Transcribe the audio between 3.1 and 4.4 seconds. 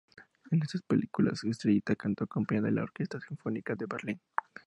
Sinfónica de Berlín.